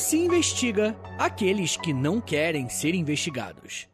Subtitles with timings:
[0.00, 3.86] Se investiga aqueles que não querem ser investigados?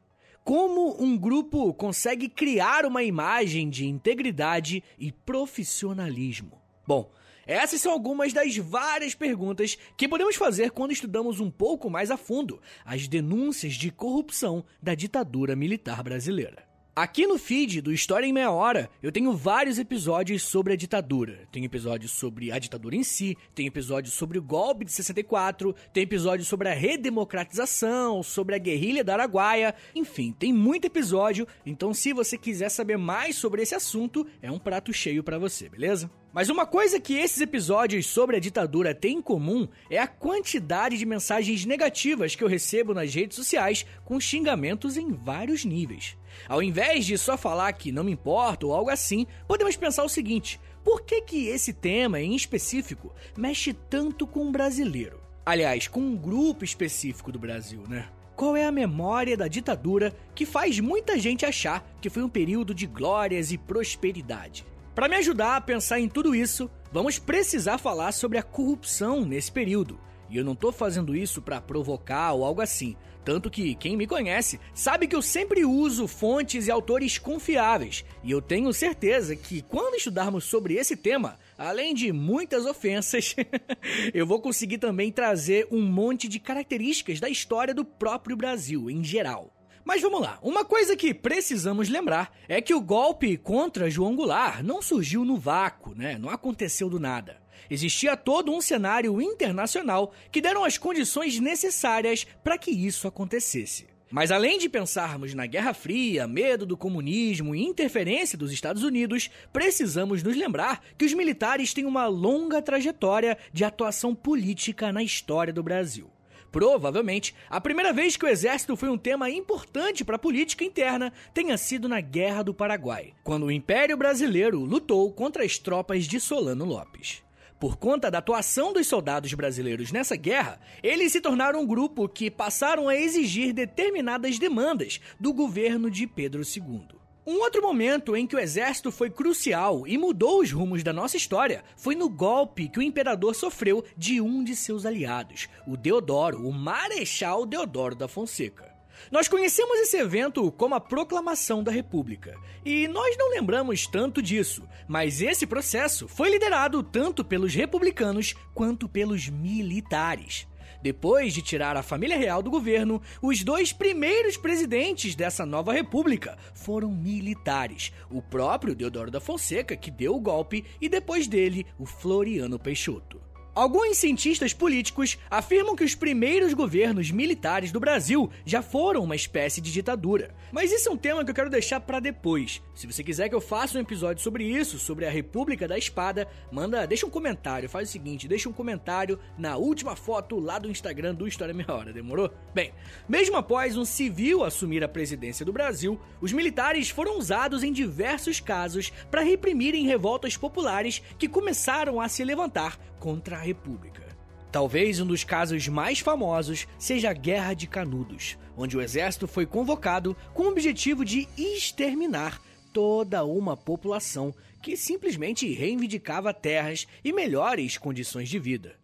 [0.45, 6.63] Como um grupo consegue criar uma imagem de integridade e profissionalismo?
[6.87, 7.11] Bom,
[7.45, 12.17] essas são algumas das várias perguntas que podemos fazer quando estudamos um pouco mais a
[12.17, 16.76] fundo as denúncias de corrupção da ditadura militar brasileira.
[16.97, 21.47] Aqui no feed do História em Meia Hora, eu tenho vários episódios sobre a ditadura.
[21.53, 26.05] Tem episódios sobre a ditadura em si, tem episódios sobre o golpe de 64, tem
[26.05, 32.15] episódios sobre a redemocratização, sobre a guerrilha da Araguaia, enfim, tem muito episódio, então se
[32.15, 36.11] você quiser saber mais sobre esse assunto, é um prato cheio para você, beleza?
[36.37, 40.99] Mas uma coisa que esses episódios sobre a ditadura têm em comum é a quantidade
[40.99, 46.15] de mensagens negativas que eu recebo nas redes sociais com xingamentos em vários níveis.
[46.47, 50.11] Ao invés de só falar que não me importa ou algo assim, podemos pensar o
[50.11, 55.19] seguinte: por que, que esse tema em específico mexe tanto com o brasileiro?
[55.47, 58.11] Aliás, com um grupo específico do Brasil, né?
[58.37, 62.75] Qual é a memória da ditadura que faz muita gente achar que foi um período
[62.75, 64.67] de glórias e prosperidade?
[64.97, 69.53] Para me ajudar a pensar em tudo isso, vamos precisar falar sobre a corrupção nesse
[69.53, 70.01] período.
[70.31, 72.97] E eu não tô fazendo isso para provocar ou algo assim.
[73.23, 78.07] Tanto que quem me conhece sabe que eu sempre uso fontes e autores confiáveis.
[78.25, 83.37] E eu tenho certeza que quando estudarmos sobre esse tema, além de muitas ofensas,
[84.15, 89.05] eu vou conseguir também trazer um monte de características da história do próprio Brasil em
[89.05, 89.56] geral.
[89.87, 94.61] Mas vamos lá, uma coisa que precisamos lembrar é que o golpe contra João Goulart
[94.61, 96.19] não surgiu no vácuo, né?
[96.19, 97.41] Não aconteceu do nada.
[97.71, 103.87] Existia todo um cenário internacional que deram as condições necessárias para que isso acontecesse.
[104.11, 109.31] Mas além de pensarmos na Guerra Fria, medo do comunismo e interferência dos Estados Unidos,
[109.53, 115.53] precisamos nos lembrar que os militares têm uma longa trajetória de atuação política na história
[115.53, 116.11] do Brasil.
[116.57, 121.13] Provavelmente, a primeira vez que o exército foi um tema importante para a política interna
[121.35, 126.19] tenha sido na Guerra do Paraguai, quando o Império Brasileiro lutou contra as tropas de
[126.19, 127.23] Solano Lopes.
[127.61, 132.31] Por conta da atuação dos soldados brasileiros nessa guerra, eles se tornaram um grupo que
[132.31, 136.96] passaram a exigir determinadas demandas do governo de Pedro II.
[137.27, 141.17] Um outro momento em que o exército foi crucial e mudou os rumos da nossa
[141.17, 146.47] história foi no golpe que o imperador sofreu de um de seus aliados, o Deodoro,
[146.47, 148.73] o Marechal Deodoro da Fonseca.
[149.11, 154.63] Nós conhecemos esse evento como a Proclamação da República, e nós não lembramos tanto disso,
[154.87, 160.47] mas esse processo foi liderado tanto pelos republicanos quanto pelos militares.
[160.87, 166.39] Depois de tirar a família real do governo, os dois primeiros presidentes dessa nova república
[166.55, 167.93] foram militares.
[168.09, 173.26] O próprio Deodoro da Fonseca, que deu o golpe, e depois dele, o Floriano Peixoto.
[173.57, 179.63] Alguns cientistas políticos afirmam que os primeiros governos militares do Brasil já foram uma espécie
[179.63, 180.35] de ditadura.
[180.53, 182.63] Mas isso é um tema que eu quero deixar para depois.
[182.75, 186.29] Se você quiser que eu faça um episódio sobre isso, sobre a República da Espada,
[186.53, 190.71] manda, deixa um comentário, faz o seguinte, deixa um comentário na última foto lá do
[190.71, 192.31] Instagram do História Meia Hora, demorou?
[192.55, 192.75] Bem,
[193.09, 198.39] mesmo após um civil assumir a presidência do Brasil, os militares foram usados em diversos
[198.39, 204.03] casos para reprimirem revoltas populares que começaram a se levantar contra a República.
[204.51, 209.47] Talvez um dos casos mais famosos seja a Guerra de Canudos, onde o exército foi
[209.47, 217.79] convocado com o objetivo de exterminar toda uma população que simplesmente reivindicava terras e melhores
[217.79, 218.75] condições de vida.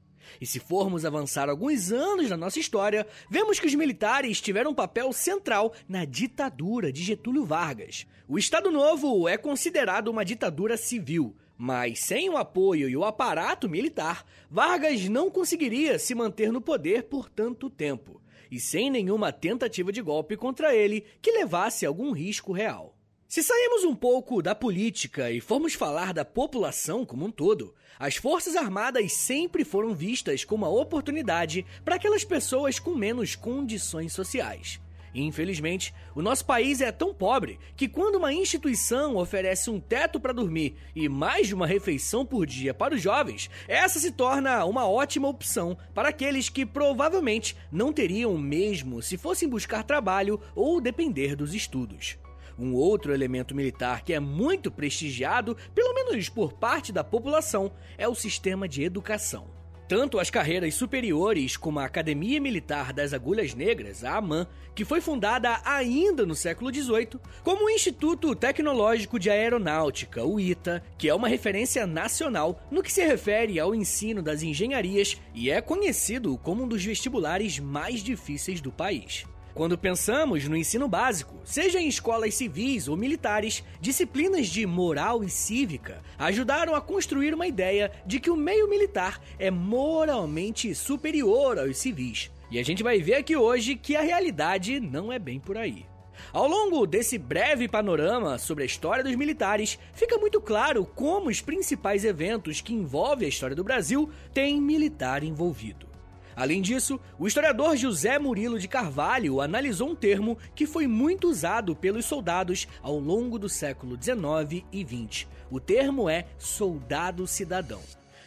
[0.41, 4.75] E se formos avançar alguns anos na nossa história, vemos que os militares tiveram um
[4.75, 8.07] papel central na ditadura de Getúlio Vargas.
[8.29, 11.35] O Estado Novo é considerado uma ditadura civil,
[11.65, 17.05] mas sem o apoio e o aparato militar, Vargas não conseguiria se manter no poder
[17.05, 18.21] por tanto tempo,
[18.51, 22.99] e sem nenhuma tentativa de golpe contra ele que levasse algum risco real.
[23.29, 28.17] Se sairmos um pouco da política e formos falar da população como um todo, as
[28.17, 34.81] Forças Armadas sempre foram vistas como uma oportunidade para aquelas pessoas com menos condições sociais.
[35.15, 40.33] Infelizmente, o nosso país é tão pobre que quando uma instituição oferece um teto para
[40.33, 44.89] dormir e mais de uma refeição por dia para os jovens, essa se torna uma
[44.89, 51.37] ótima opção para aqueles que provavelmente não teriam mesmo se fossem buscar trabalho ou depender
[51.37, 52.17] dos estudos.
[52.59, 58.07] Um outro elemento militar que é muito prestigiado, pelo menos por parte da população, é
[58.09, 59.62] o sistema de educação.
[59.89, 65.01] Tanto as carreiras superiores como a Academia Militar das Agulhas Negras, a AMAN, que foi
[65.01, 71.15] fundada ainda no século XVIII, como o Instituto Tecnológico de Aeronáutica, o ITA, que é
[71.15, 76.63] uma referência nacional no que se refere ao ensino das engenharias e é conhecido como
[76.63, 79.27] um dos vestibulares mais difíceis do país.
[79.55, 85.29] Quando pensamos no ensino básico, seja em escolas civis ou militares, disciplinas de moral e
[85.29, 91.77] cívica ajudaram a construir uma ideia de que o meio militar é moralmente superior aos
[91.77, 92.31] civis.
[92.51, 95.85] E a gente vai ver aqui hoje que a realidade não é bem por aí.
[96.33, 101.43] Ao longo desse breve panorama sobre a história dos militares, fica muito claro como os
[101.43, 105.92] principais eventos que envolvem a história do Brasil têm militar envolvido.
[106.35, 111.77] Além disso, o historiador José Murilo de Carvalho analisou um termo que foi muito usado
[111.77, 115.27] pelos soldados ao longo do século XIX e XX.
[115.51, 117.83] O termo é soldado cidadão.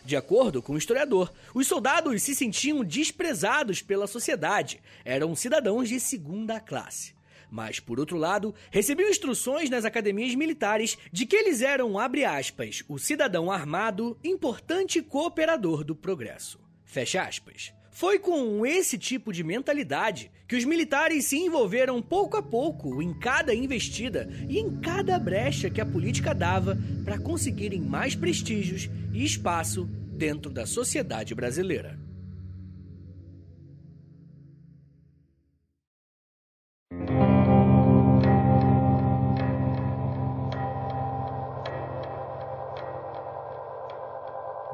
[0.05, 5.99] De acordo com o historiador, os soldados se sentiam desprezados pela sociedade, eram cidadãos de
[5.99, 7.15] segunda classe.
[7.49, 12.83] Mas, por outro lado, recebiam instruções nas academias militares de que eles eram, abre aspas,
[12.87, 16.59] o cidadão armado, importante cooperador do progresso.
[16.83, 17.74] Fecha aspas.
[17.95, 23.17] Foi com esse tipo de mentalidade que os militares se envolveram pouco a pouco em
[23.17, 29.23] cada investida e em cada brecha que a política dava para conseguirem mais prestígios e
[29.23, 32.04] espaço dentro da sociedade brasileira.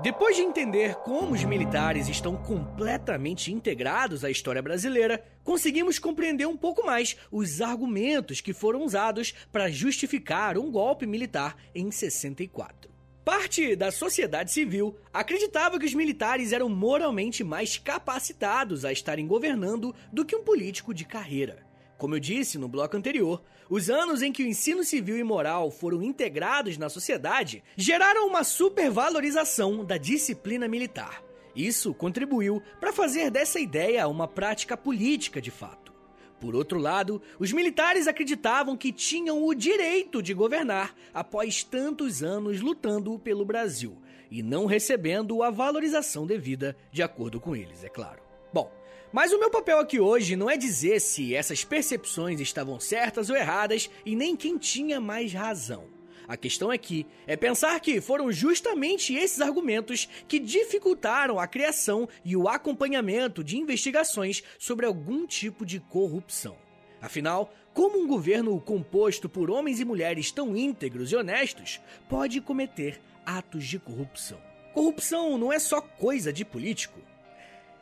[0.02, 6.58] Depois de entender como os militares estão completamente integrados à história brasileira, conseguimos compreender um
[6.58, 12.90] pouco mais os argumentos que foram usados para justificar um golpe militar em 64.
[13.24, 19.94] Parte da sociedade civil acreditava que os militares eram moralmente mais capacitados a estarem governando
[20.12, 21.71] do que um político de carreira.
[22.02, 25.70] Como eu disse no bloco anterior, os anos em que o ensino civil e moral
[25.70, 31.24] foram integrados na sociedade geraram uma supervalorização da disciplina militar.
[31.56, 35.94] Isso contribuiu para fazer dessa ideia uma prática política de fato.
[36.40, 42.62] Por outro lado, os militares acreditavam que tinham o direito de governar após tantos anos
[42.62, 44.02] lutando pelo Brasil
[44.32, 48.31] e não recebendo a valorização devida de acordo com eles, é claro.
[48.54, 48.72] Bom,
[49.12, 53.36] mas o meu papel aqui hoje não é dizer se essas percepções estavam certas ou
[53.36, 55.90] erradas e nem quem tinha mais razão.
[56.28, 62.38] A questão aqui é pensar que foram justamente esses argumentos que dificultaram a criação e
[62.38, 66.56] o acompanhamento de investigações sobre algum tipo de corrupção.
[67.02, 73.02] Afinal, como um governo composto por homens e mulheres tão íntegros e honestos pode cometer
[73.26, 74.40] atos de corrupção?
[74.74, 77.11] Corrupção não é só coisa de político.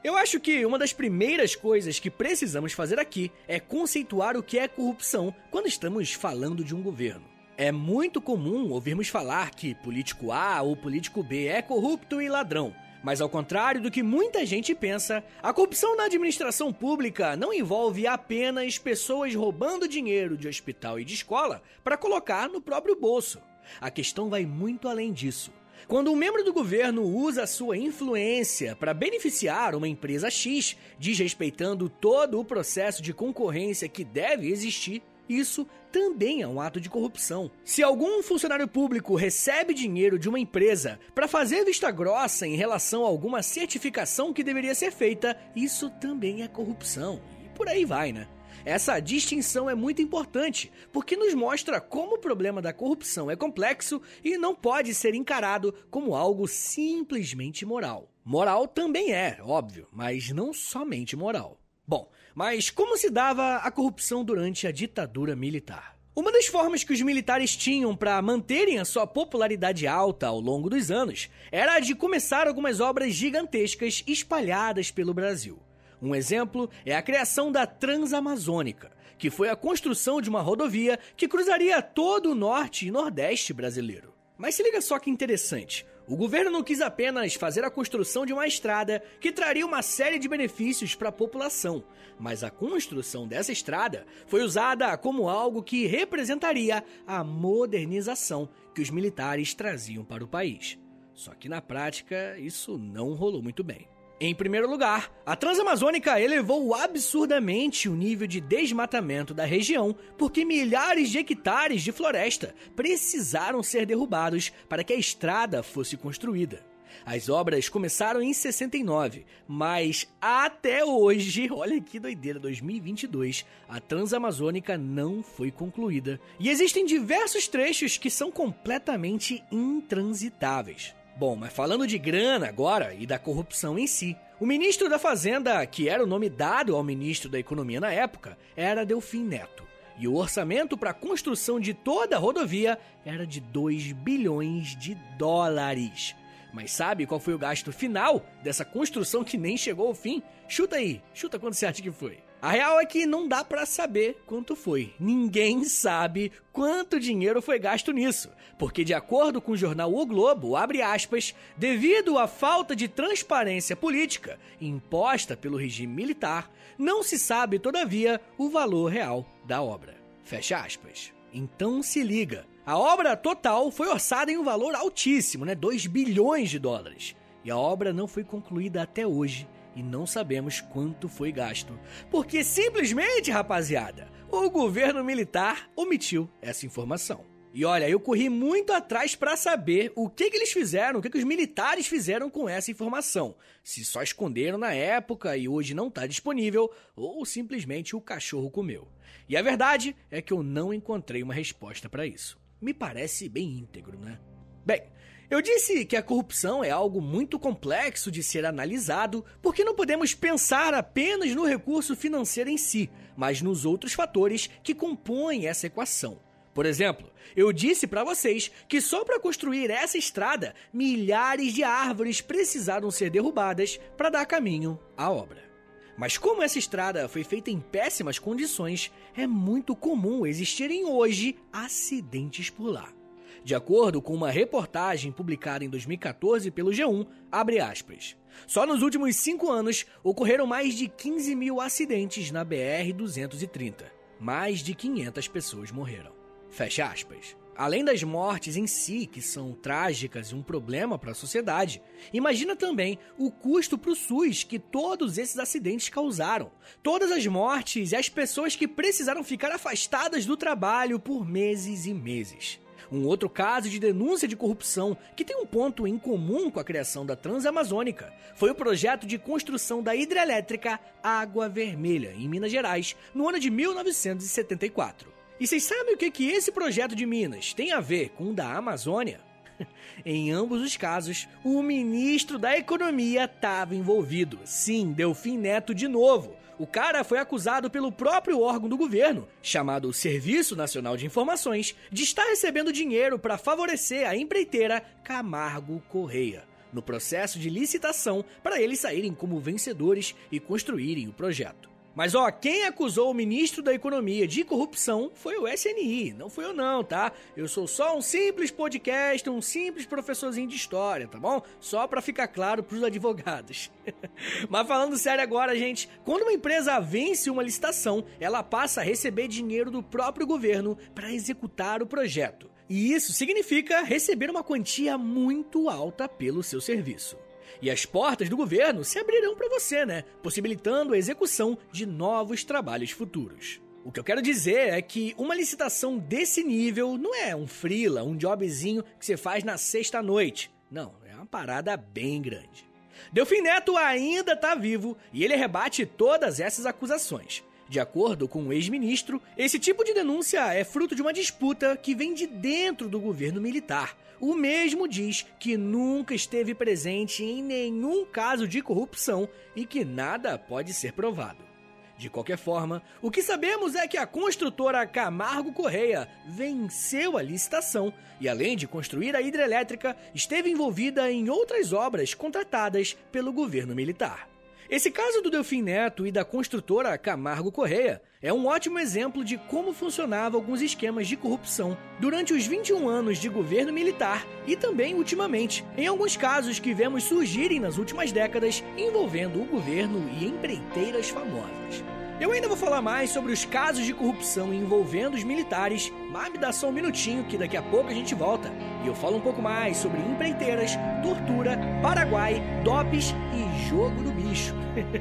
[0.01, 4.57] Eu acho que uma das primeiras coisas que precisamos fazer aqui é conceituar o que
[4.57, 7.25] é corrupção quando estamos falando de um governo.
[7.57, 12.73] É muito comum ouvirmos falar que político A ou político B é corrupto e ladrão.
[13.03, 18.07] Mas ao contrário do que muita gente pensa, a corrupção na administração pública não envolve
[18.07, 23.41] apenas pessoas roubando dinheiro de hospital e de escola para colocar no próprio bolso.
[23.81, 25.51] A questão vai muito além disso.
[25.87, 32.39] Quando um membro do governo usa sua influência para beneficiar uma empresa X, desrespeitando todo
[32.39, 37.51] o processo de concorrência que deve existir, isso também é um ato de corrupção.
[37.63, 43.03] Se algum funcionário público recebe dinheiro de uma empresa para fazer vista grossa em relação
[43.03, 47.21] a alguma certificação que deveria ser feita, isso também é corrupção.
[47.45, 48.27] E por aí vai, né?
[48.65, 54.01] Essa distinção é muito importante, porque nos mostra como o problema da corrupção é complexo
[54.23, 58.11] e não pode ser encarado como algo simplesmente moral.
[58.23, 61.59] Moral também é, óbvio, mas não somente moral.
[61.87, 65.97] Bom, mas como se dava a corrupção durante a ditadura militar?
[66.15, 70.69] Uma das formas que os militares tinham para manterem a sua popularidade alta ao longo
[70.69, 75.59] dos anos era a de começar algumas obras gigantescas espalhadas pelo Brasil.
[76.01, 81.27] Um exemplo é a criação da Transamazônica, que foi a construção de uma rodovia que
[81.27, 84.13] cruzaria todo o norte e nordeste brasileiro.
[84.37, 85.85] Mas se liga só que interessante.
[86.07, 90.17] O governo não quis apenas fazer a construção de uma estrada que traria uma série
[90.17, 91.83] de benefícios para a população,
[92.17, 98.89] mas a construção dessa estrada foi usada como algo que representaria a modernização que os
[98.89, 100.79] militares traziam para o país.
[101.13, 103.87] Só que na prática isso não rolou muito bem.
[104.21, 111.09] Em primeiro lugar, a Transamazônica elevou absurdamente o nível de desmatamento da região, porque milhares
[111.09, 116.67] de hectares de floresta precisaram ser derrubados para que a estrada fosse construída.
[117.05, 125.23] As obras começaram em 69, mas até hoje, olha que doideira, 2022, a Transamazônica não
[125.23, 126.19] foi concluída.
[126.37, 130.93] E existem diversos trechos que são completamente intransitáveis.
[131.19, 135.65] Bom, mas falando de grana agora e da corrupção em si, o ministro da Fazenda,
[135.65, 139.67] que era o nome dado ao ministro da Economia na época, era Delfim Neto.
[139.97, 144.95] E o orçamento para a construção de toda a rodovia era de 2 bilhões de
[145.17, 146.15] dólares.
[146.53, 150.23] Mas sabe qual foi o gasto final dessa construção que nem chegou ao fim?
[150.47, 152.19] Chuta aí, chuta quanto você acha que foi.
[152.41, 154.93] A real é que não dá para saber quanto foi.
[154.97, 160.55] Ninguém sabe quanto dinheiro foi gasto nisso, porque de acordo com o jornal O Globo,
[160.55, 167.59] abre aspas, devido à falta de transparência política imposta pelo regime militar, não se sabe
[167.59, 169.97] todavia o valor real da obra.
[170.23, 171.11] Fecha aspas.
[171.33, 172.47] Então se liga.
[172.65, 175.55] A obra total foi orçada em um valor altíssimo, né?
[175.55, 177.17] 2 bilhões de dólares.
[177.43, 181.79] E a obra não foi concluída até hoje e não sabemos quanto foi gasto.
[182.09, 187.25] Porque simplesmente, rapaziada, o governo militar omitiu essa informação.
[187.51, 191.09] E olha, eu corri muito atrás para saber o que, que eles fizeram, o que,
[191.09, 193.35] que os militares fizeram com essa informação.
[193.63, 198.87] Se só esconderam na época e hoje não está disponível, ou simplesmente o cachorro comeu.
[199.27, 202.39] E a verdade é que eu não encontrei uma resposta para isso.
[202.61, 204.19] Me parece bem íntegro, né?
[204.63, 204.83] Bem,
[205.29, 210.15] eu disse que a corrupção é algo muito complexo de ser analisado, porque não podemos
[210.15, 216.19] pensar apenas no recurso financeiro em si, mas nos outros fatores que compõem essa equação.
[216.51, 222.21] Por exemplo, eu disse para vocês que só para construir essa estrada, milhares de árvores
[222.21, 225.47] precisaram ser derrubadas para dar caminho à obra.
[225.95, 232.49] Mas como essa estrada foi feita em péssimas condições, é muito comum existirem hoje acidentes
[232.49, 232.98] por lá.
[233.43, 238.15] De acordo com uma reportagem publicada em 2014 pelo G1, abre aspas.
[238.45, 243.85] Só nos últimos cinco anos ocorreram mais de 15 mil acidentes na BR-230.
[244.19, 246.11] Mais de 500 pessoas morreram.
[246.49, 247.37] Fecha aspas.
[247.59, 251.81] Além das mortes em si, que são trágicas e um problema para a sociedade,
[252.13, 256.53] imagina também o custo para o SUS que todos esses acidentes causaram.
[256.81, 261.93] Todas as mortes e as pessoas que precisaram ficar afastadas do trabalho por meses e
[261.93, 262.61] meses.
[262.91, 266.63] Um outro caso de denúncia de corrupção que tem um ponto em comum com a
[266.63, 272.95] criação da Transamazônica foi o projeto de construção da hidrelétrica Água Vermelha, em Minas Gerais,
[273.13, 275.11] no ano de 1974.
[275.39, 278.33] E vocês sabem o que, que esse projeto de Minas tem a ver com o
[278.33, 279.21] da Amazônia?
[280.05, 284.39] em ambos os casos, o ministro da Economia estava envolvido.
[284.45, 286.35] Sim, Delfim Neto de novo.
[286.59, 292.03] O cara foi acusado pelo próprio órgão do governo, chamado Serviço Nacional de Informações, de
[292.03, 298.81] estar recebendo dinheiro para favorecer a empreiteira Camargo Correia, no processo de licitação para eles
[298.81, 301.68] saírem como vencedores e construírem o projeto.
[301.99, 306.45] Mas ó, quem acusou o ministro da Economia de corrupção foi o SNI, não fui
[306.45, 307.11] eu não, tá?
[307.35, 311.41] Eu sou só um simples podcast, um simples professorzinho de história, tá bom?
[311.59, 313.69] Só para ficar claro pros advogados.
[314.47, 319.27] Mas falando sério agora, gente, quando uma empresa vence uma licitação, ela passa a receber
[319.27, 322.49] dinheiro do próprio governo para executar o projeto.
[322.69, 327.17] E isso significa receber uma quantia muito alta pelo seu serviço.
[327.61, 330.03] E as portas do governo se abrirão para você, né?
[330.23, 333.61] Possibilitando a execução de novos trabalhos futuros.
[333.83, 338.03] O que eu quero dizer é que uma licitação desse nível não é um freela,
[338.03, 340.51] um jobzinho que você faz na sexta noite.
[340.69, 342.69] Não, é uma parada bem grande.
[343.11, 347.43] Delfim Neto ainda está vivo e ele rebate todas essas acusações.
[347.69, 351.93] De acordo com o ex-ministro, esse tipo de denúncia é fruto de uma disputa que
[351.93, 353.95] vem de dentro do governo militar.
[354.19, 360.35] O mesmo diz que nunca esteve presente em nenhum caso de corrupção e que nada
[360.35, 361.47] pode ser provado.
[361.95, 367.93] De qualquer forma, o que sabemos é que a construtora Camargo Correia venceu a licitação
[368.21, 374.28] e, além de construir a hidrelétrica, esteve envolvida em outras obras contratadas pelo governo militar.
[374.69, 379.35] Esse caso do Delfim Neto e da construtora Camargo Correia é um ótimo exemplo de
[379.35, 384.93] como funcionavam alguns esquemas de corrupção durante os 21 anos de governo militar e também
[384.93, 391.09] ultimamente, em alguns casos que vemos surgirem nas últimas décadas envolvendo o governo e empreiteiras
[391.09, 391.83] famosas.
[392.19, 396.37] Eu ainda vou falar mais sobre os casos de corrupção envolvendo os militares, mas me
[396.37, 398.51] dá só um minutinho que daqui a pouco a gente volta
[398.83, 400.71] e eu falo um pouco mais sobre empreiteiras,
[401.01, 404.53] tortura, Paraguai, dopes e jogo do bicho.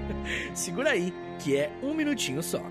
[0.55, 2.63] Segura aí, que é um minutinho só.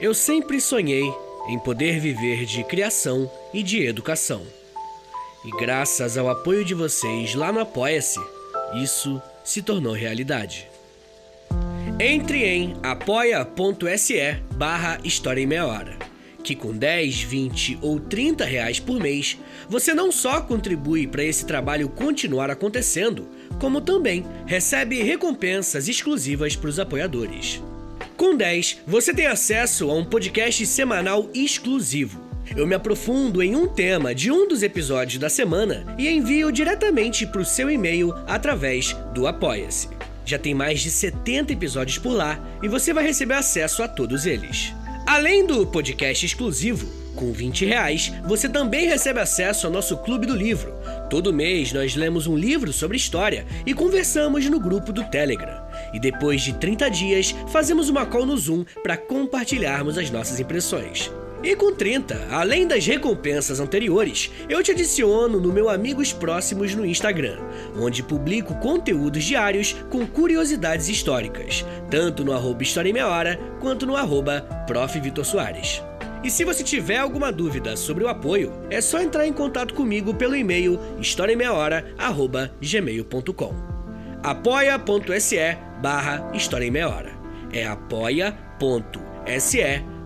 [0.00, 1.12] Eu sempre sonhei
[1.48, 4.63] em poder viver de criação e de educação.
[5.44, 8.18] E graças ao apoio de vocês lá no Apoia-se,
[8.82, 10.66] isso se tornou realidade.
[12.00, 15.98] Entre em apoia.se barra História em Meia Hora,
[16.42, 21.44] que com 10, 20 ou 30 reais por mês, você não só contribui para esse
[21.44, 23.28] trabalho continuar acontecendo,
[23.60, 27.62] como também recebe recompensas exclusivas para os apoiadores.
[28.16, 32.23] Com 10, você tem acesso a um podcast semanal exclusivo.
[32.56, 37.26] Eu me aprofundo em um tema de um dos episódios da semana e envio diretamente
[37.26, 39.88] para o seu e-mail através do Apoia-se.
[40.24, 44.26] Já tem mais de 70 episódios por lá e você vai receber acesso a todos
[44.26, 44.72] eles.
[45.06, 50.34] Além do podcast exclusivo, com 20 reais, você também recebe acesso ao nosso Clube do
[50.34, 50.74] Livro.
[51.08, 55.62] Todo mês nós lemos um livro sobre história e conversamos no grupo do Telegram.
[55.92, 61.10] E depois de 30 dias, fazemos uma call no Zoom para compartilharmos as nossas impressões.
[61.44, 66.86] E com 30, além das recompensas anteriores, eu te adiciono no meu Amigos Próximos no
[66.86, 67.36] Instagram,
[67.78, 73.84] onde publico conteúdos diários com curiosidades históricas, tanto no arroba História em Meia Hora, quanto
[73.84, 74.98] no arroba Prof.
[74.98, 75.82] Vitor Soares.
[76.22, 80.14] E se você tiver alguma dúvida sobre o apoio, é só entrar em contato comigo
[80.14, 83.74] pelo e-mail historiaemmeiahora.gmail.com
[84.22, 87.12] apoia.se barra História em Meia Hora.
[87.52, 88.32] É apoia.se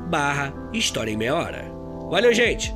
[0.09, 1.65] barra História em Meia Hora.
[2.11, 2.75] Valeu, gente!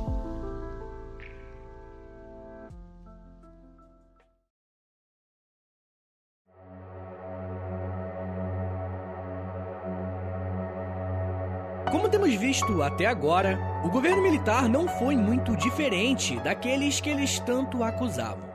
[11.91, 17.39] Como temos visto até agora, o governo militar não foi muito diferente daqueles que eles
[17.39, 18.52] tanto acusavam.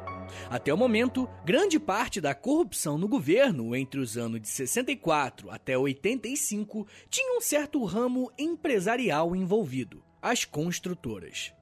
[0.51, 5.77] Até o momento, grande parte da corrupção no governo entre os anos de 64 até
[5.77, 11.53] 85 tinha um certo ramo empresarial envolvido: as construtoras.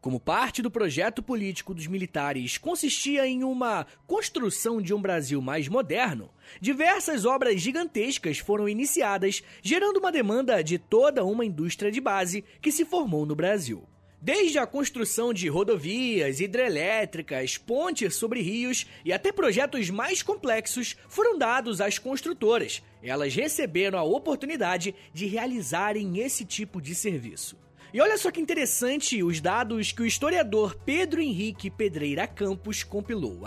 [0.00, 5.66] Como parte do projeto político dos militares consistia em uma construção de um Brasil mais
[5.66, 12.44] moderno, diversas obras gigantescas foram iniciadas, gerando uma demanda de toda uma indústria de base
[12.60, 13.82] que se formou no Brasil.
[14.20, 21.38] Desde a construção de rodovias, hidrelétricas, pontes sobre rios e até projetos mais complexos foram
[21.38, 22.82] dados às construtoras.
[23.02, 27.56] Elas receberam a oportunidade de realizarem esse tipo de serviço.
[27.92, 33.46] E olha só que interessante os dados que o historiador Pedro Henrique Pedreira Campos compilou,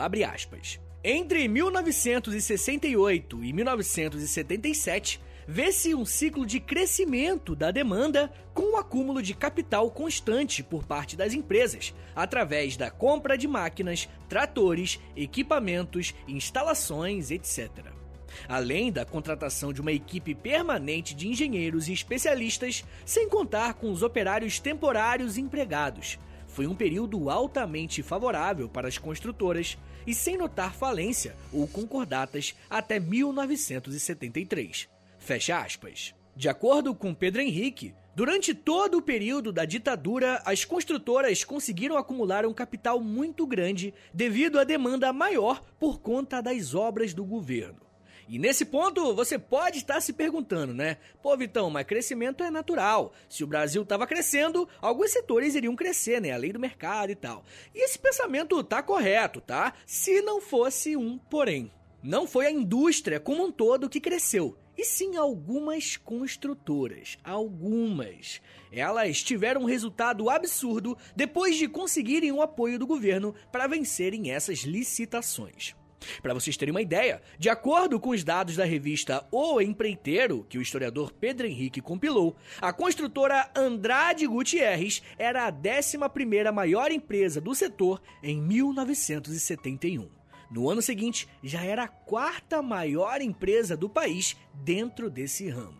[1.03, 5.19] Entre 1968 e 1977,
[5.51, 11.15] vê-se um ciclo de crescimento da demanda com o acúmulo de capital constante por parte
[11.15, 17.71] das empresas, através da compra de máquinas, tratores, equipamentos, instalações, etc.
[18.47, 24.03] Além da contratação de uma equipe permanente de engenheiros e especialistas, sem contar com os
[24.03, 26.19] operários temporários empregados.
[26.47, 32.99] Foi um período altamente favorável para as construtoras e sem notar falência ou concordatas até
[32.99, 34.98] 1973.
[35.19, 36.15] Fecha aspas.
[36.36, 42.45] De acordo com Pedro Henrique, durante todo o período da ditadura, as construtoras conseguiram acumular
[42.45, 47.89] um capital muito grande devido à demanda maior por conta das obras do governo.
[48.29, 50.97] E nesse ponto, você pode estar se perguntando, né?
[51.21, 53.12] Pô, Vitão, mas crescimento é natural.
[53.27, 56.32] Se o Brasil estava crescendo, alguns setores iriam crescer, né?
[56.32, 57.43] A lei do mercado e tal.
[57.73, 59.73] E esse pensamento tá correto, tá?
[59.84, 61.71] Se não fosse um porém.
[62.03, 67.17] Não foi a indústria como um todo que cresceu, e sim algumas construtoras.
[67.21, 68.41] Algumas.
[68.71, 74.59] Elas tiveram um resultado absurdo depois de conseguirem o apoio do governo para vencerem essas
[74.59, 75.75] licitações.
[76.21, 80.57] Para vocês terem uma ideia, de acordo com os dados da revista O Empreiteiro, que
[80.57, 85.97] o historiador Pedro Henrique compilou, a construtora Andrade Gutierrez era a 11
[86.53, 90.18] maior empresa do setor em 1971.
[90.49, 95.77] No ano seguinte, já era a quarta maior empresa do país dentro desse ramo.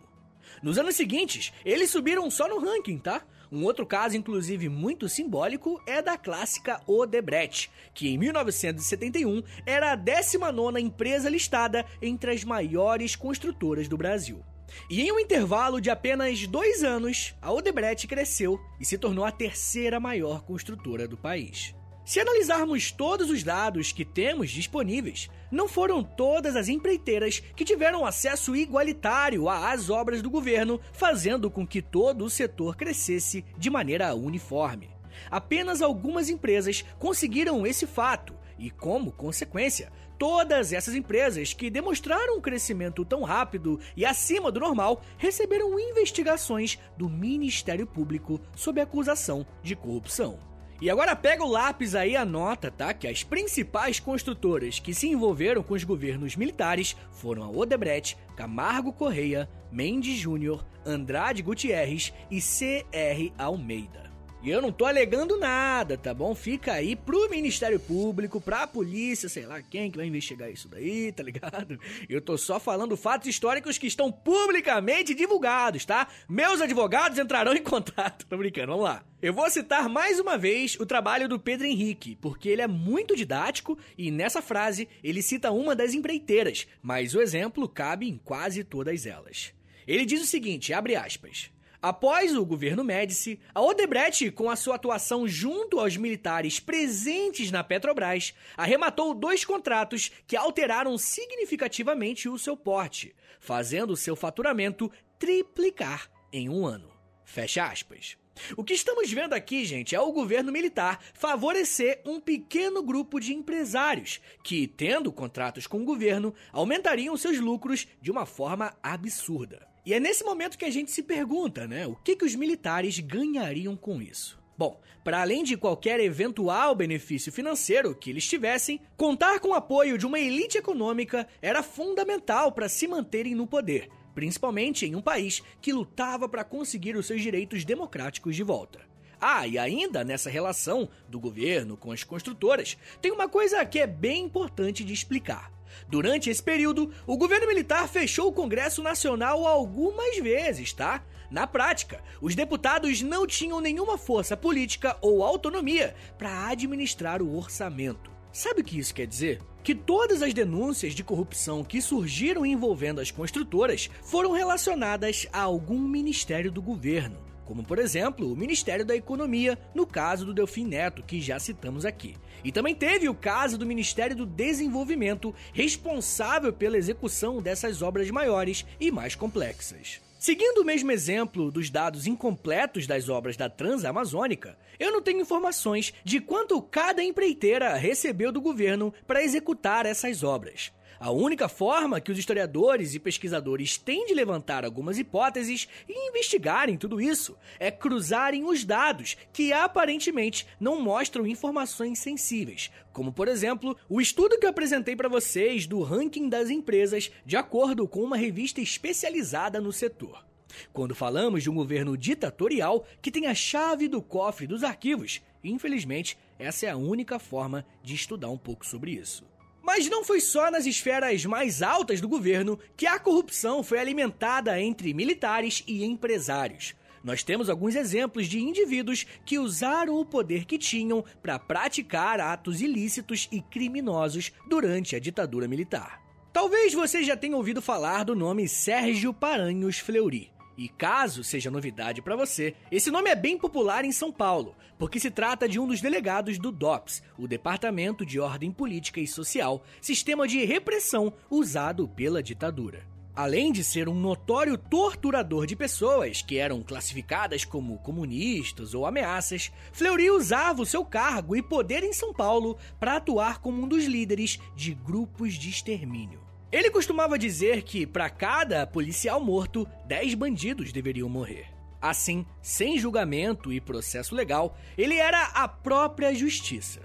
[0.62, 3.22] Nos anos seguintes, eles subiram só no ranking, tá?
[3.50, 9.96] Um outro caso, inclusive muito simbólico, é da clássica Odebrecht, que em 1971 era a
[9.96, 14.40] 19 empresa listada entre as maiores construtoras do Brasil.
[14.88, 19.32] E em um intervalo de apenas dois anos, a Odebrecht cresceu e se tornou a
[19.32, 21.74] terceira maior construtora do país.
[22.10, 28.04] Se analisarmos todos os dados que temos disponíveis, não foram todas as empreiteiras que tiveram
[28.04, 34.12] acesso igualitário às obras do governo, fazendo com que todo o setor crescesse de maneira
[34.12, 34.90] uniforme.
[35.30, 42.40] Apenas algumas empresas conseguiram esse fato, E como consequência, todas essas empresas que demonstraram um
[42.40, 49.76] crescimento tão rápido e acima do normal receberam investigações do Ministério Público sob acusação de
[49.76, 50.49] corrupção.
[50.80, 52.94] E agora pega o lápis aí e anota, tá?
[52.94, 58.90] Que as principais construtoras que se envolveram com os governos militares foram a Odebrecht, Camargo
[58.90, 63.30] Correia, Mendes Júnior, Andrade Gutierrez e C.R.
[63.36, 63.99] Almeida.
[64.42, 66.34] E eu não tô alegando nada, tá bom?
[66.34, 71.12] Fica aí pro Ministério Público, pra polícia, sei lá quem que vai investigar isso daí,
[71.12, 71.78] tá ligado?
[72.08, 76.08] Eu tô só falando fatos históricos que estão publicamente divulgados, tá?
[76.26, 78.24] Meus advogados entrarão em contato.
[78.24, 79.04] Tô brincando, vamos lá.
[79.20, 83.14] Eu vou citar mais uma vez o trabalho do Pedro Henrique, porque ele é muito
[83.14, 88.64] didático e nessa frase ele cita uma das empreiteiras, mas o exemplo cabe em quase
[88.64, 89.52] todas elas.
[89.86, 91.50] Ele diz o seguinte, abre aspas.
[91.82, 97.64] Após o governo Médici, a Odebrecht, com a sua atuação junto aos militares presentes na
[97.64, 106.50] Petrobras, arrematou dois contratos que alteraram significativamente o seu porte, fazendo seu faturamento triplicar em
[106.50, 106.90] um ano.
[107.24, 108.18] Fecha aspas.
[108.56, 113.32] O que estamos vendo aqui, gente, é o governo militar favorecer um pequeno grupo de
[113.32, 119.69] empresários que, tendo contratos com o governo, aumentariam seus lucros de uma forma absurda.
[119.84, 121.86] E é nesse momento que a gente se pergunta, né?
[121.86, 124.38] O que, que os militares ganhariam com isso?
[124.56, 129.96] Bom, para além de qualquer eventual benefício financeiro que eles tivessem, contar com o apoio
[129.96, 135.42] de uma elite econômica era fundamental para se manterem no poder, principalmente em um país
[135.62, 138.80] que lutava para conseguir os seus direitos democráticos de volta.
[139.18, 143.86] Ah, e ainda nessa relação do governo com as construtoras, tem uma coisa que é
[143.86, 145.50] bem importante de explicar.
[145.88, 151.02] Durante esse período, o governo militar fechou o Congresso Nacional algumas vezes, tá?
[151.30, 158.10] Na prática, os deputados não tinham nenhuma força política ou autonomia para administrar o orçamento.
[158.32, 159.40] Sabe o que isso quer dizer?
[159.62, 165.78] Que todas as denúncias de corrupção que surgiram envolvendo as construtoras foram relacionadas a algum
[165.78, 171.02] ministério do governo como por exemplo o Ministério da Economia, no caso do Delfim Neto,
[171.02, 172.14] que já citamos aqui.
[172.44, 178.64] E também teve o caso do Ministério do Desenvolvimento, responsável pela execução dessas obras maiores
[178.78, 180.00] e mais complexas.
[180.16, 185.92] Seguindo o mesmo exemplo dos dados incompletos das obras da Transamazônica, eu não tenho informações
[186.04, 190.70] de quanto cada empreiteira recebeu do governo para executar essas obras.
[191.00, 196.76] A única forma que os historiadores e pesquisadores têm de levantar algumas hipóteses e investigarem
[196.76, 203.74] tudo isso é cruzarem os dados que aparentemente não mostram informações sensíveis, como por exemplo,
[203.88, 208.60] o estudo que apresentei para vocês do ranking das empresas de acordo com uma revista
[208.60, 210.22] especializada no setor.
[210.70, 216.18] Quando falamos de um governo ditatorial que tem a chave do cofre dos arquivos, infelizmente,
[216.38, 219.29] essa é a única forma de estudar um pouco sobre isso.
[219.62, 224.60] Mas não foi só nas esferas mais altas do governo que a corrupção foi alimentada
[224.60, 226.74] entre militares e empresários.
[227.02, 232.60] Nós temos alguns exemplos de indivíduos que usaram o poder que tinham para praticar atos
[232.60, 236.00] ilícitos e criminosos durante a ditadura militar.
[236.32, 240.30] Talvez você já tenha ouvido falar do nome Sérgio Paranhos Fleury.
[240.60, 245.00] E caso seja novidade para você, esse nome é bem popular em São Paulo, porque
[245.00, 249.64] se trata de um dos delegados do DOPS, o Departamento de Ordem Política e Social,
[249.80, 252.86] sistema de repressão usado pela ditadura.
[253.16, 259.50] Além de ser um notório torturador de pessoas que eram classificadas como comunistas ou ameaças,
[259.72, 263.86] Fleury usava o seu cargo e poder em São Paulo para atuar como um dos
[263.86, 266.29] líderes de grupos de extermínio.
[266.52, 271.46] Ele costumava dizer que, para cada policial morto, 10 bandidos deveriam morrer.
[271.80, 276.80] Assim, sem julgamento e processo legal, ele era a própria justiça.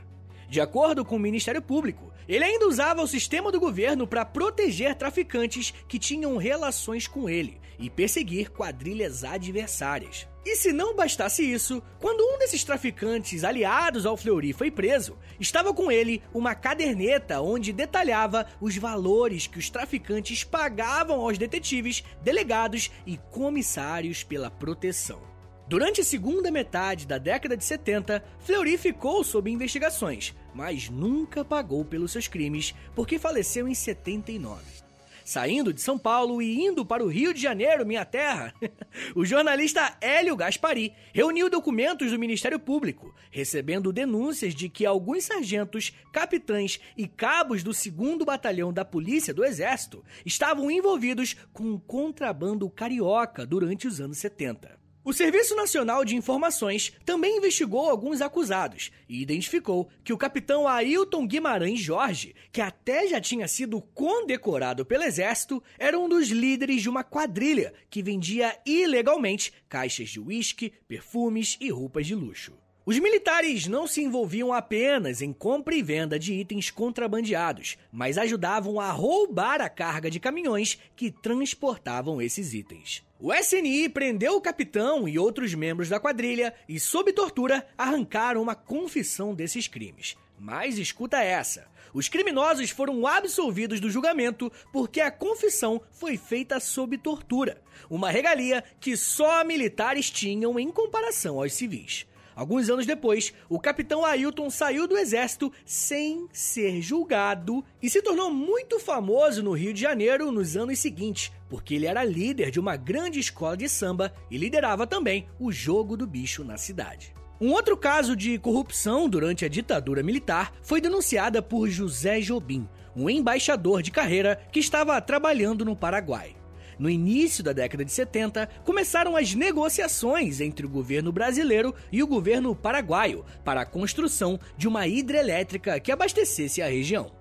[0.48, 4.96] De acordo com o Ministério Público, ele ainda usava o sistema do governo para proteger
[4.96, 10.28] traficantes que tinham relações com ele e perseguir quadrilhas adversárias.
[10.46, 15.74] E se não bastasse isso, quando um desses traficantes aliados ao Fleury foi preso, estava
[15.74, 22.92] com ele uma caderneta onde detalhava os valores que os traficantes pagavam aos detetives, delegados
[23.08, 25.20] e comissários pela proteção.
[25.68, 31.84] Durante a segunda metade da década de 70, Fleury ficou sob investigações, mas nunca pagou
[31.84, 34.85] pelos seus crimes porque faleceu em 79.
[35.26, 38.54] Saindo de São Paulo e indo para o Rio de Janeiro, minha terra,
[39.16, 45.92] o jornalista Hélio Gaspari reuniu documentos do Ministério Público, recebendo denúncias de que alguns sargentos,
[46.14, 52.70] capitães e cabos do 2 Batalhão da Polícia do Exército estavam envolvidos com um contrabando
[52.70, 54.85] carioca durante os anos 70.
[55.06, 61.28] O Serviço Nacional de Informações também investigou alguns acusados e identificou que o capitão Ailton
[61.28, 66.90] Guimarães Jorge, que até já tinha sido condecorado pelo Exército, era um dos líderes de
[66.90, 72.65] uma quadrilha que vendia ilegalmente caixas de uísque, perfumes e roupas de luxo.
[72.86, 78.80] Os militares não se envolviam apenas em compra e venda de itens contrabandeados, mas ajudavam
[78.80, 83.04] a roubar a carga de caminhões que transportavam esses itens.
[83.20, 88.54] O SNI prendeu o capitão e outros membros da quadrilha e, sob tortura, arrancaram uma
[88.54, 90.16] confissão desses crimes.
[90.38, 97.00] Mas escuta essa: os criminosos foram absolvidos do julgamento porque a confissão foi feita sob
[97.00, 102.06] tortura, uma regalia que só militares tinham em comparação aos civis.
[102.36, 108.30] Alguns anos depois, o capitão Ailton saiu do exército sem ser julgado e se tornou
[108.30, 112.76] muito famoso no Rio de Janeiro nos anos seguintes, porque ele era líder de uma
[112.76, 117.16] grande escola de samba e liderava também o jogo do bicho na cidade.
[117.40, 123.10] Um outro caso de corrupção durante a ditadura militar foi denunciada por José Jobim, um
[123.10, 126.35] embaixador de carreira que estava trabalhando no Paraguai.
[126.78, 132.08] No início da década de 70, começaram as negociações entre o governo brasileiro e o
[132.08, 137.12] governo paraguaio para a construção de uma hidrelétrica que abastecesse a região.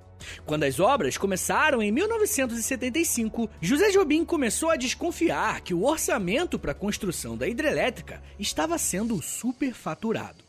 [0.47, 6.73] Quando as obras começaram em 1975, José Jobim começou a desconfiar que o orçamento para
[6.73, 10.44] a construção da hidrelétrica estava sendo superfaturado.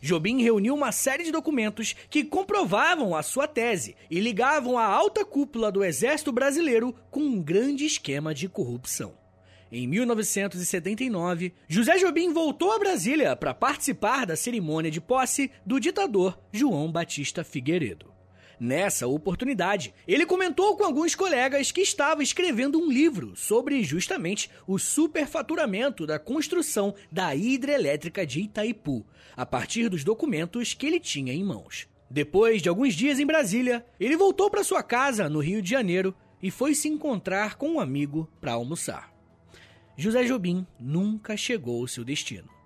[0.00, 5.24] Jobim reuniu uma série de documentos que comprovavam a sua tese e ligavam a alta
[5.24, 9.14] cúpula do exército brasileiro com um grande esquema de corrupção.
[9.70, 16.38] Em 1979, José Jobim voltou a Brasília para participar da cerimônia de posse do ditador
[16.50, 18.17] João Batista Figueiredo.
[18.60, 24.78] Nessa oportunidade, ele comentou com alguns colegas que estava escrevendo um livro sobre justamente o
[24.78, 31.44] superfaturamento da construção da hidrelétrica de Itaipu, a partir dos documentos que ele tinha em
[31.44, 31.86] mãos.
[32.10, 36.12] Depois de alguns dias em Brasília, ele voltou para sua casa no Rio de Janeiro
[36.42, 39.12] e foi se encontrar com um amigo para almoçar.
[39.96, 42.57] José Jobim nunca chegou ao seu destino.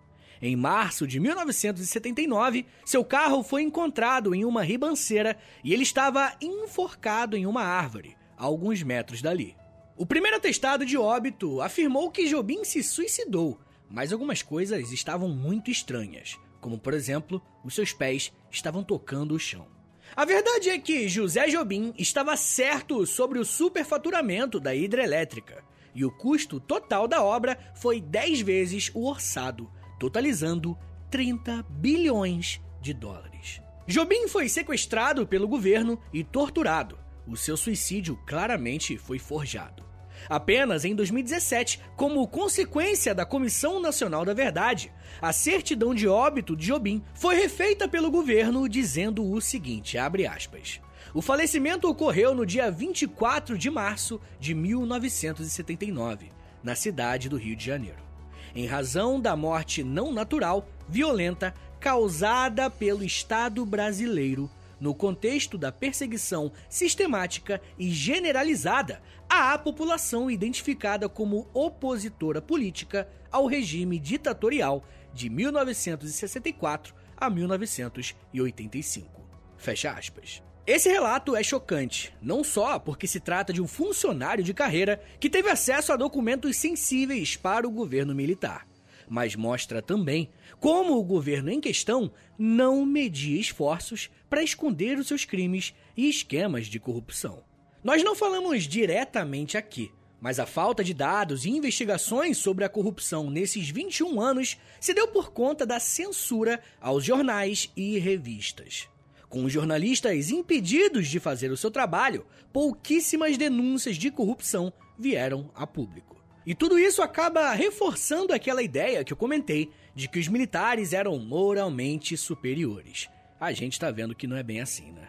[0.45, 7.37] Em março de 1979, seu carro foi encontrado em uma ribanceira e ele estava enforcado
[7.37, 9.57] em uma árvore, a alguns metros dali.
[9.97, 15.71] O primeiro atestado de óbito afirmou que Jobim se suicidou, mas algumas coisas estavam muito
[15.71, 19.69] estranhas, como por exemplo, os seus pés estavam tocando o chão.
[20.17, 25.63] A verdade é que José Jobim estava certo sobre o superfaturamento da hidrelétrica,
[25.95, 29.71] e o custo total da obra foi 10 vezes o orçado,
[30.03, 30.77] totalizando
[31.13, 33.63] 30 bilhões de dólares.
[33.87, 36.99] Jobim foi sequestrado pelo governo e torturado.
[37.25, 39.85] O seu suicídio claramente foi forjado.
[40.29, 46.67] Apenas em 2017, como consequência da Comissão Nacional da Verdade, a certidão de óbito de
[46.67, 50.81] Jobim foi refeita pelo governo dizendo o seguinte, aspas,
[51.15, 57.65] O falecimento ocorreu no dia 24 de março de 1979, na cidade do Rio de
[57.65, 58.12] Janeiro
[58.55, 64.51] em razão da morte não natural, violenta, causada pelo Estado brasileiro
[64.83, 73.99] no contexto da perseguição sistemática e generalizada à população identificada como opositora política ao regime
[73.99, 74.85] ditatorial
[75.15, 79.23] de 1964 a 1985.
[79.57, 80.43] Fecha aspas.
[80.65, 85.29] Esse relato é chocante, não só porque se trata de um funcionário de carreira que
[85.29, 88.65] teve acesso a documentos sensíveis para o governo militar,
[89.09, 95.25] mas mostra também como o governo em questão não media esforços para esconder os seus
[95.25, 97.43] crimes e esquemas de corrupção.
[97.83, 103.29] Nós não falamos diretamente aqui, mas a falta de dados e investigações sobre a corrupção
[103.29, 108.92] nesses 21 anos se deu por conta da censura aos jornais e revistas.
[109.33, 115.67] Com os jornalistas impedidos de fazer o seu trabalho, pouquíssimas denúncias de corrupção vieram a
[115.67, 116.23] público.
[116.45, 121.19] E tudo isso acaba reforçando aquela ideia que eu comentei de que os militares eram
[121.19, 123.09] moralmente superiores.
[123.41, 125.09] A gente tá vendo que não é bem assim, né?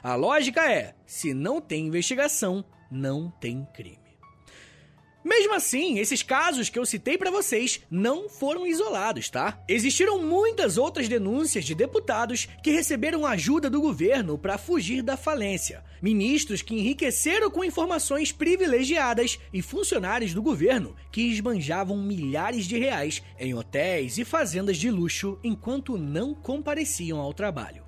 [0.00, 4.03] A lógica é: se não tem investigação, não tem crime.
[5.24, 9.58] Mesmo assim, esses casos que eu citei para vocês não foram isolados, tá?
[9.66, 15.82] Existiram muitas outras denúncias de deputados que receberam ajuda do governo para fugir da falência,
[16.02, 23.22] ministros que enriqueceram com informações privilegiadas e funcionários do governo que esbanjavam milhares de reais
[23.38, 27.83] em hotéis e fazendas de luxo enquanto não compareciam ao trabalho.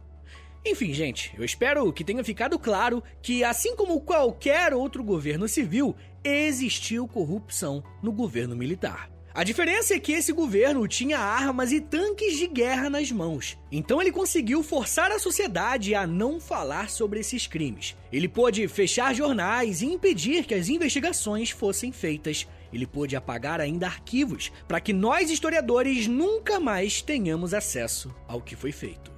[0.68, 5.94] Enfim, gente, eu espero que tenha ficado claro que, assim como qualquer outro governo civil,
[6.24, 9.08] existiu corrupção no governo militar.
[9.32, 13.56] A diferença é que esse governo tinha armas e tanques de guerra nas mãos.
[13.70, 17.94] Então ele conseguiu forçar a sociedade a não falar sobre esses crimes.
[18.10, 22.44] Ele pôde fechar jornais e impedir que as investigações fossem feitas.
[22.72, 28.56] Ele pôde apagar ainda arquivos para que nós historiadores nunca mais tenhamos acesso ao que
[28.56, 29.15] foi feito.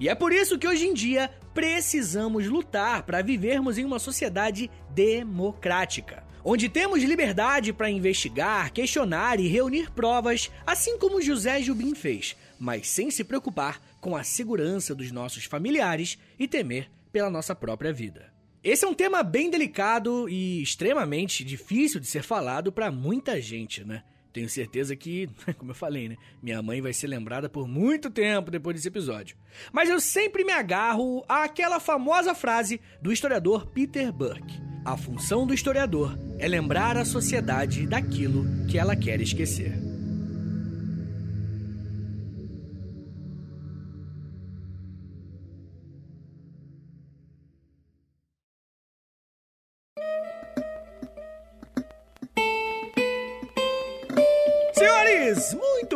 [0.00, 4.70] E é por isso que hoje em dia precisamos lutar para vivermos em uma sociedade
[4.94, 12.34] democrática onde temos liberdade para investigar, questionar e reunir provas, assim como José Jubim fez,
[12.58, 17.92] mas sem se preocupar com a segurança dos nossos familiares e temer pela nossa própria
[17.92, 18.32] vida.
[18.64, 23.84] Esse é um tema bem delicado e extremamente difícil de ser falado para muita gente,
[23.84, 24.02] né?
[24.38, 26.16] Tenho certeza que, como eu falei, né?
[26.40, 29.36] Minha mãe vai ser lembrada por muito tempo depois desse episódio.
[29.72, 34.62] Mas eu sempre me agarro àquela famosa frase do historiador Peter Burke.
[34.84, 39.87] A função do historiador é lembrar a sociedade daquilo que ela quer esquecer.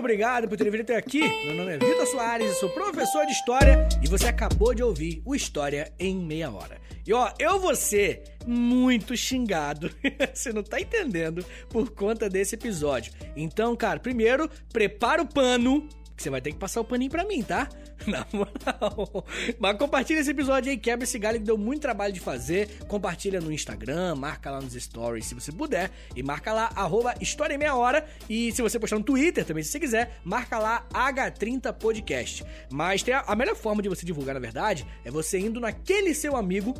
[0.03, 1.21] Obrigado por terem vindo até aqui.
[1.45, 5.23] Meu nome é Vitor Soares, eu sou professor de História e você acabou de ouvir
[5.25, 6.81] o História em Meia Hora.
[7.07, 9.89] E ó, eu vou ser muito xingado,
[10.35, 13.13] você não tá entendendo, por conta desse episódio.
[13.37, 15.89] Então, cara, primeiro, prepara o pano,
[16.23, 17.69] você vai ter que passar o paninho pra mim, tá?
[18.07, 19.25] Na moral.
[19.59, 22.69] Mas compartilha esse episódio aí, quebra esse galho que deu muito trabalho de fazer.
[22.87, 25.91] Compartilha no Instagram, marca lá nos stories se você puder.
[26.15, 28.07] E marca lá, arroba História em Meia Hora.
[28.29, 32.45] E se você postar no Twitter também, se você quiser, marca lá H30 Podcast.
[32.71, 36.15] Mas tem a, a melhor forma de você divulgar, na verdade, é você indo naquele
[36.15, 36.75] seu amigo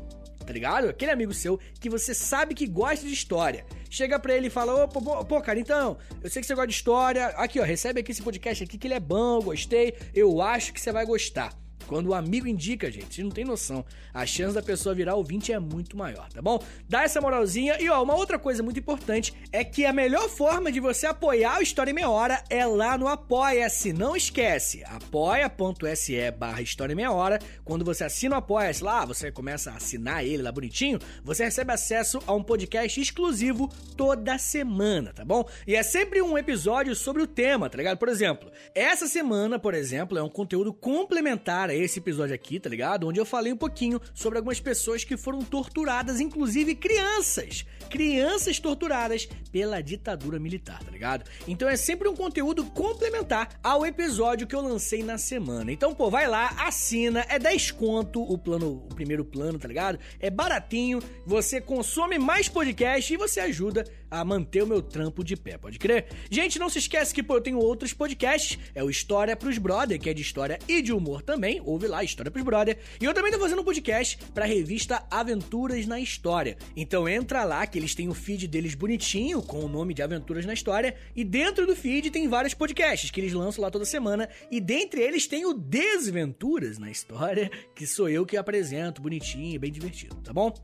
[0.53, 0.89] tá ligado?
[0.91, 3.65] Aquele amigo seu que você sabe que gosta de história.
[3.89, 6.69] Chega pra ele e fala: Ô, pô, pô, cara, então, eu sei que você gosta
[6.69, 7.29] de história.
[7.29, 9.95] Aqui, ó, recebe aqui esse podcast aqui que ele é bom, gostei.
[10.15, 11.62] Eu acho que você vai gostar.
[11.87, 13.85] Quando o amigo indica, gente, vocês não tem noção.
[14.13, 16.63] A chance da pessoa virar ouvinte é muito maior, tá bom?
[16.89, 17.77] Dá essa moralzinha.
[17.81, 21.59] E ó, uma outra coisa muito importante é que a melhor forma de você apoiar
[21.59, 23.93] o História em Meia Hora é lá no Apoia-se.
[23.93, 27.39] Não esquece, apoia.se barra História em Meia Hora.
[27.65, 31.73] Quando você assina o Apoia-se lá, você começa a assinar ele lá bonitinho, você recebe
[31.73, 35.45] acesso a um podcast exclusivo toda semana, tá bom?
[35.67, 37.99] E é sempre um episódio sobre o tema, tá ligado?
[37.99, 42.69] Por exemplo, essa semana, por exemplo, é um conteúdo complementar a esse episódio aqui, tá
[42.69, 43.09] ligado?
[43.09, 47.65] Onde eu falei um pouquinho sobre algumas pessoas que foram torturadas, inclusive crianças.
[47.93, 51.29] Crianças torturadas pela ditadura militar, tá ligado?
[51.47, 55.71] Então é sempre um conteúdo complementar ao episódio que eu lancei na semana.
[55.71, 59.99] Então, pô, vai lá, assina, é 10 conto o plano, o primeiro plano, tá ligado?
[60.19, 65.37] É baratinho, você consome mais podcast e você ajuda a manter o meu trampo de
[65.37, 66.07] pé, pode crer?
[66.31, 70.01] Gente, não se esquece que pô, eu tenho outros podcasts, é o História pros Brother,
[70.01, 72.79] que é de história e de humor também, ouve lá, História pros Brother.
[72.99, 76.57] E eu também tô fazendo um podcast pra revista Aventuras na História.
[76.75, 80.47] Então entra lá, que eles têm o feed deles bonitinho, com o nome de Aventuras
[80.47, 84.29] na História, e dentro do feed tem vários podcasts que eles lançam lá toda semana,
[84.51, 89.73] e dentre eles tem o Desventuras na História, que sou eu que apresento, bonitinho, bem
[89.73, 90.55] divertido, tá bom?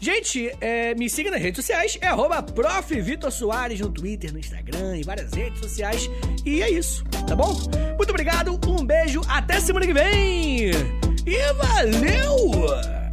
[0.00, 2.44] Gente, é, me siga nas redes sociais, é arroba
[3.80, 6.08] no Twitter, no Instagram e várias redes sociais.
[6.44, 7.54] E é isso, tá bom?
[7.96, 10.70] Muito obrigado, um beijo, até semana que vem!
[11.26, 13.03] E valeu!